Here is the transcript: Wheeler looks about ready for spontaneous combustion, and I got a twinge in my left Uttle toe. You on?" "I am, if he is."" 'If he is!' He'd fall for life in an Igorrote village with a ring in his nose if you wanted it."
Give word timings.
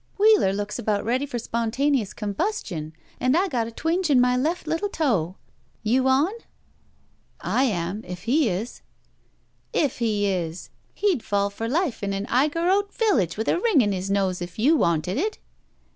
Wheeler 0.17 0.51
looks 0.51 0.79
about 0.79 1.05
ready 1.05 1.27
for 1.27 1.37
spontaneous 1.37 2.11
combustion, 2.11 2.93
and 3.19 3.37
I 3.37 3.47
got 3.47 3.67
a 3.67 3.71
twinge 3.71 4.09
in 4.09 4.19
my 4.19 4.35
left 4.35 4.65
Uttle 4.65 4.91
toe. 4.91 5.35
You 5.83 6.07
on?" 6.07 6.31
"I 7.59 7.65
am, 7.65 8.03
if 8.05 8.23
he 8.23 8.49
is."" 8.49 8.81
'If 9.83 9.99
he 9.99 10.25
is!' 10.25 10.71
He'd 10.95 11.21
fall 11.21 11.51
for 11.51 11.69
life 11.69 12.01
in 12.01 12.13
an 12.13 12.25
Igorrote 12.31 12.91
village 12.91 13.37
with 13.37 13.47
a 13.47 13.59
ring 13.59 13.81
in 13.81 13.91
his 13.91 14.09
nose 14.09 14.41
if 14.41 14.57
you 14.57 14.75
wanted 14.75 15.19
it." 15.19 15.37